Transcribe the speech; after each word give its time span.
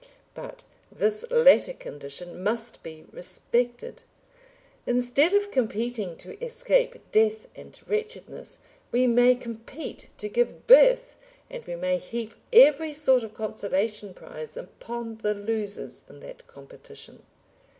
But 0.33 0.63
this 0.91 1.23
latter 1.29 1.73
condition 1.73 2.41
must 2.43 2.81
be 2.81 3.05
respected. 3.11 4.01
Instead 4.87 5.31
of 5.35 5.51
competing 5.51 6.15
to 6.17 6.43
escape 6.43 6.95
death 7.11 7.47
and 7.55 7.79
wretchedness, 7.87 8.57
we 8.91 9.05
may 9.05 9.35
compete 9.35 10.07
to 10.17 10.27
give 10.27 10.65
birth 10.65 11.17
and 11.51 11.63
we 11.67 11.75
may 11.75 11.99
heap 11.99 12.33
every 12.51 12.93
sort 12.93 13.21
of 13.21 13.35
consolation 13.35 14.15
prize 14.15 14.57
upon 14.57 15.17
the 15.17 15.35
losers 15.35 16.03
in 16.09 16.19
that 16.21 16.47
competition. 16.47 17.21